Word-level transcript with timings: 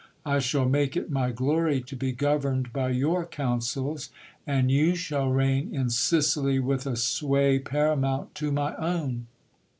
I 0.25 0.39
shall 0.39 0.67
make 0.67 0.97
it 0.97 1.11
my 1.11 1.29
glory 1.29 1.79
to 1.81 1.95
be 1.95 2.11
governed 2.11 2.73
by 2.73 2.89
your 2.89 3.23
counsels, 3.23 4.09
and 4.47 4.71
you 4.71 4.95
shall 4.95 5.29
reign 5.29 5.75
in 5.75 5.91
Sicily 5.91 6.57
with 6.57 6.87
a 6.87 6.95
sway 6.95 7.59
paramount 7.59 8.33
to 8.33 8.51
my 8.51 8.75
own. 8.77 9.27